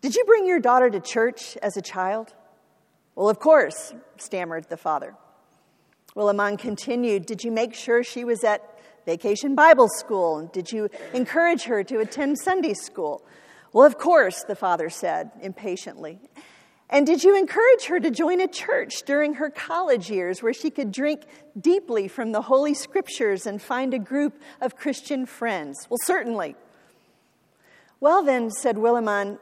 Did 0.00 0.16
you 0.16 0.24
bring 0.24 0.46
your 0.46 0.58
daughter 0.58 0.90
to 0.90 0.98
church 0.98 1.56
as 1.62 1.76
a 1.76 1.82
child? 1.82 2.32
Well, 3.18 3.28
of 3.28 3.40
course, 3.40 3.94
stammered 4.18 4.68
the 4.68 4.76
father. 4.76 5.16
Willimon 6.14 6.56
continued, 6.56 7.26
Did 7.26 7.42
you 7.42 7.50
make 7.50 7.74
sure 7.74 8.04
she 8.04 8.24
was 8.24 8.44
at 8.44 8.62
Vacation 9.06 9.56
Bible 9.56 9.88
School? 9.88 10.48
Did 10.52 10.70
you 10.70 10.88
encourage 11.12 11.64
her 11.64 11.82
to 11.82 11.98
attend 11.98 12.38
Sunday 12.38 12.74
school? 12.74 13.26
Well, 13.72 13.84
of 13.84 13.98
course, 13.98 14.44
the 14.44 14.54
father 14.54 14.88
said 14.88 15.32
impatiently. 15.42 16.20
And 16.90 17.04
did 17.04 17.24
you 17.24 17.36
encourage 17.36 17.86
her 17.86 17.98
to 17.98 18.08
join 18.08 18.40
a 18.40 18.46
church 18.46 19.02
during 19.02 19.34
her 19.34 19.50
college 19.50 20.08
years 20.08 20.40
where 20.40 20.54
she 20.54 20.70
could 20.70 20.92
drink 20.92 21.22
deeply 21.60 22.06
from 22.06 22.30
the 22.30 22.42
Holy 22.42 22.72
Scriptures 22.72 23.46
and 23.46 23.60
find 23.60 23.94
a 23.94 23.98
group 23.98 24.40
of 24.60 24.76
Christian 24.76 25.26
friends? 25.26 25.88
Well, 25.90 25.98
certainly. 26.04 26.54
Well, 27.98 28.22
then, 28.22 28.52
said 28.52 28.76
Willimon, 28.76 29.40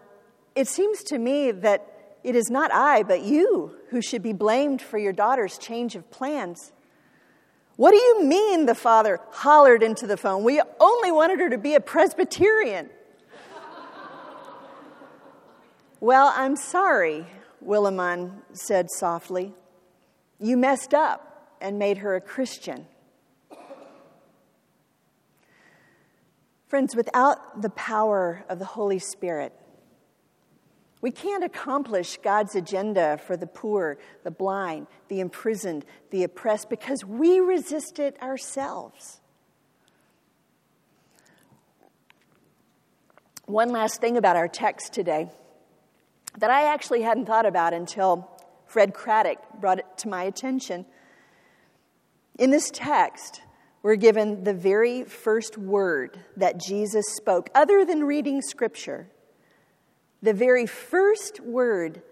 it 0.55 0.67
seems 0.67 1.03
to 1.03 1.19
me 1.19 1.51
that 1.51 1.93
it 2.27 2.35
is 2.35 2.51
not 2.51 2.73
I, 2.75 3.05
but 3.05 3.23
you, 3.23 3.77
who 3.91 4.03
should 4.03 4.21
be 4.21 4.33
blamed 4.33 4.83
for 4.83 4.99
your 4.99 5.13
daughter's 5.13 5.59
change 5.59 5.95
of 5.95 6.11
plans. 6.11 6.73
What 7.77 7.93
do 7.93 7.99
you 7.99 8.25
mean? 8.25 8.67
The 8.67 8.75
father 8.75 9.21
hollered 9.31 9.81
into 9.81 10.09
the 10.09 10.17
phone. 10.17 10.43
We 10.43 10.61
only 10.81 11.13
wanted 11.13 11.39
her 11.39 11.49
to 11.49 11.57
be 11.57 11.77
a 11.77 11.81
Presbyterian. 11.81 12.91
well, 16.01 16.33
I'm 16.35 16.57
sorry, 16.57 17.27
Willimon 17.65 18.33
said 18.53 18.91
softly. 18.91 19.55
You 20.41 20.57
messed 20.57 20.95
up 20.95 21.55
and 21.61 21.79
made 21.79 21.99
her 21.99 22.17
a 22.17 22.21
Christian. 22.21 22.89
Friends, 26.67 26.97
without 26.97 27.63
the 27.63 27.71
power 27.71 28.45
of 28.49 28.59
the 28.59 28.65
Holy 28.65 28.99
Spirit, 28.99 29.53
we 31.01 31.11
can't 31.11 31.45
accomplish 31.45 32.19
God's 32.23 32.55
agenda 32.55 33.19
for 33.27 33.37
the 33.37 33.47
poor, 33.47 33.99
the 34.25 34.31
blind, 34.31 34.87
the 35.09 35.21
imprisoned, 35.21 35.85
the 36.11 36.25
oppressed 36.25 36.71
because 36.71 37.05
we 37.05 37.39
resist 37.39 37.99
it 37.99 38.21
ourselves. 38.23 39.21
One 43.45 43.71
last 43.71 44.01
thing 44.01 44.17
about 44.17 44.37
our 44.37 44.49
text 44.49 44.93
today 44.93 45.31
that 46.39 46.51
I 46.51 46.73
actually 46.73 47.03
hadn't 47.03 47.27
thought 47.27 47.47
about 47.47 47.73
until 47.73 48.29
Fred 48.67 48.93
Craddock 48.93 49.39
brought 49.61 49.79
it 49.79 49.87
to 49.99 50.09
my 50.09 50.25
attention. 50.25 50.85
In 52.39 52.51
this 52.51 52.71
text, 52.71 53.41
we're 53.83 53.97
given 53.97 54.45
the 54.45 54.53
very 54.53 55.05
first 55.05 55.57
word 55.57 56.19
that 56.37 56.59
Jesus 56.61 57.05
spoke, 57.15 57.49
other 57.55 57.85
than 57.85 58.05
reading 58.05 58.43
scripture. 58.43 59.09
The 60.23 60.33
very 60.33 60.67
first 60.67 61.41
word 61.41 62.03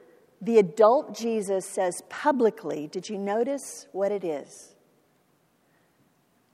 the 0.45 0.59
adult 0.59 1.17
Jesus 1.17 1.67
says 1.67 2.03
publicly, 2.11 2.87
did 2.87 3.09
you 3.09 3.17
notice 3.17 3.87
what 3.93 4.13
it 4.13 4.23
is? 4.23 4.75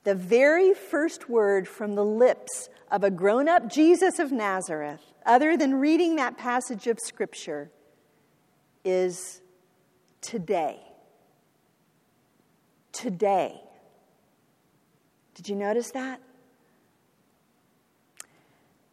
The 0.04 0.14
very 0.14 0.75
first 0.75 1.28
word 1.28 1.66
from 1.66 1.97
the 1.97 2.04
lips 2.04 2.69
of 2.90 3.02
a 3.02 3.11
grown 3.11 3.49
up 3.49 3.69
Jesus 3.69 4.21
of 4.21 4.30
Nazareth, 4.30 5.00
other 5.26 5.57
than 5.57 5.75
reading 5.75 6.16
that 6.16 6.38
passage 6.38 6.87
of 6.87 7.00
Scripture, 7.00 7.71
is 8.85 9.42
today. 10.21 10.80
Today. 12.92 13.61
Did 15.35 15.49
you 15.49 15.57
notice 15.57 15.90
that? 15.90 16.21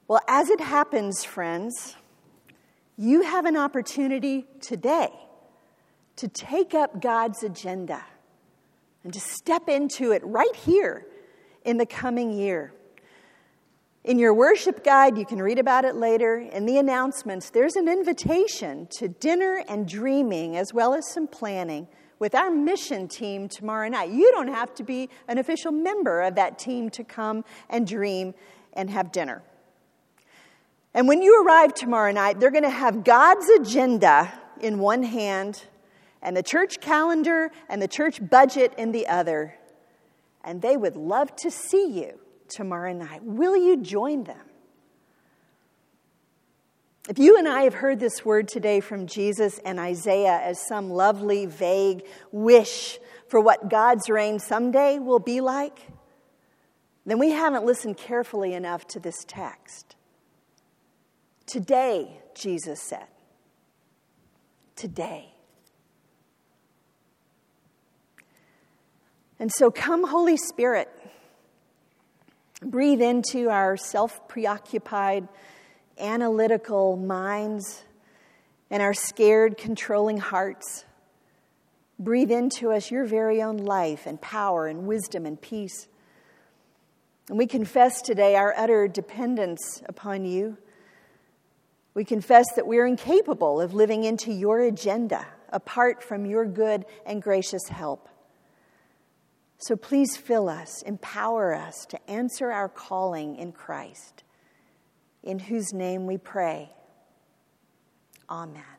Well, 0.08 0.22
as 0.28 0.50
it 0.50 0.60
happens, 0.60 1.24
friends, 1.24 1.96
you 2.98 3.22
have 3.22 3.46
an 3.46 3.56
opportunity 3.56 4.46
today 4.60 5.10
to 6.16 6.28
take 6.28 6.74
up 6.74 7.00
God's 7.00 7.44
agenda 7.44 8.04
and 9.04 9.14
to 9.14 9.20
step 9.20 9.70
into 9.70 10.12
it 10.12 10.22
right 10.26 10.56
here 10.56 11.06
in 11.64 11.78
the 11.78 11.86
coming 11.86 12.32
year. 12.34 12.74
In 14.04 14.18
your 14.18 14.34
worship 14.34 14.84
guide, 14.84 15.18
you 15.18 15.26
can 15.26 15.42
read 15.42 15.60
about 15.60 15.86
it 15.86 15.96
later. 15.96 16.38
In 16.40 16.66
the 16.66 16.78
announcements, 16.78 17.50
there's 17.50 17.76
an 17.76 17.88
invitation 17.88 18.88
to 18.98 19.10
dinner 19.10 19.64
and 19.68 19.88
dreaming, 19.88 20.56
as 20.56 20.74
well 20.74 20.94
as 20.94 21.12
some 21.12 21.28
planning 21.28 21.88
with 22.18 22.34
our 22.34 22.50
mission 22.50 23.08
team 23.08 23.48
tomorrow 23.48 23.90
night. 23.90 24.10
You 24.10 24.32
don't 24.32 24.48
have 24.48 24.74
to 24.76 24.84
be 24.84 25.10
an 25.28 25.38
official 25.38 25.72
member 25.72 26.22
of 26.22 26.36
that 26.36 26.58
team 26.58 26.90
to 26.92 27.04
come 27.04 27.44
and 27.70 27.86
dream 27.86 28.34
and 28.74 28.90
have 28.90 29.12
dinner. 29.12 29.44
And 30.98 31.08
when 31.08 31.22
you 31.22 31.46
arrive 31.46 31.76
tomorrow 31.76 32.12
night, 32.12 32.40
they're 32.40 32.50
going 32.50 32.64
to 32.64 32.72
have 32.72 33.04
God's 33.04 33.48
agenda 33.50 34.34
in 34.60 34.80
one 34.80 35.04
hand 35.04 35.62
and 36.24 36.36
the 36.36 36.42
church 36.42 36.82
calendar 36.82 37.52
and 37.70 37.80
the 37.80 37.88
church 37.88 38.20
budget 38.28 38.74
in 38.80 38.94
the 38.94 39.06
other. 39.06 39.54
And 40.44 40.60
they 40.60 40.76
would 40.76 40.96
love 40.96 41.36
to 41.36 41.52
see 41.52 42.00
you 42.02 42.20
tomorrow 42.48 42.94
night. 42.94 43.24
Will 43.24 43.56
you 43.56 43.78
join 43.78 44.24
them? 44.24 44.42
If 47.08 47.20
you 47.20 47.38
and 47.38 47.48
I 47.48 47.62
have 47.62 47.76
heard 47.76 48.00
this 48.00 48.26
word 48.26 48.48
today 48.48 48.80
from 48.80 49.06
Jesus 49.06 49.60
and 49.60 49.80
Isaiah 49.80 50.40
as 50.42 50.60
some 50.60 50.90
lovely, 50.90 51.46
vague 51.46 52.08
wish 52.32 52.98
for 53.28 53.40
what 53.40 53.70
God's 53.70 54.10
reign 54.10 54.40
someday 54.40 54.98
will 54.98 55.20
be 55.20 55.42
like, 55.42 55.78
then 57.06 57.20
we 57.20 57.30
haven't 57.30 57.66
listened 57.66 57.98
carefully 57.98 58.56
enough 58.56 58.88
to 58.88 59.00
this 59.00 59.24
text. 59.28 59.97
Today, 61.48 62.20
Jesus 62.36 62.82
said. 62.82 63.08
Today. 64.76 65.34
And 69.40 69.52
so, 69.52 69.72
come, 69.72 70.06
Holy 70.06 70.36
Spirit, 70.36 70.90
breathe 72.62 73.02
into 73.02 73.50
our 73.50 73.78
self 73.78 74.28
preoccupied, 74.28 75.28
analytical 75.98 76.98
minds 76.98 77.84
and 78.70 78.84
our 78.84 78.94
scared, 78.94 79.58
controlling 79.58 80.18
hearts. 80.18 80.84
Breathe 81.98 82.32
into 82.32 82.72
us 82.72 82.92
your 82.92 83.06
very 83.06 83.42
own 83.42 83.58
life 83.58 84.06
and 84.06 84.20
power 84.20 84.68
and 84.68 84.86
wisdom 84.86 85.26
and 85.26 85.42
peace. 85.42 85.88
And 87.30 87.38
we 87.38 87.48
confess 87.48 88.02
today 88.02 88.36
our 88.36 88.54
utter 88.58 88.88
dependence 88.88 89.82
upon 89.88 90.26
you. 90.26 90.58
We 91.98 92.06
confess 92.06 92.46
that 92.56 92.68
we're 92.68 92.86
incapable 92.86 93.60
of 93.60 93.74
living 93.74 94.04
into 94.04 94.32
your 94.32 94.60
agenda 94.60 95.26
apart 95.50 96.04
from 96.04 96.28
your 96.28 96.46
good 96.46 96.86
and 97.08 97.24
gracious 97.24 97.70
help. 97.70 98.08
So 99.58 99.76
please 99.76 100.16
fill 100.16 100.48
us, 100.48 100.84
empower 100.84 101.56
us 101.56 101.88
to 101.90 102.08
answer 102.08 102.52
our 102.52 102.70
calling 102.70 103.36
in 103.38 103.52
Christ, 103.52 104.24
in 105.24 105.40
whose 105.40 105.74
name 105.74 106.06
we 106.06 106.20
pray. 106.20 106.70
Amen. 108.30 108.77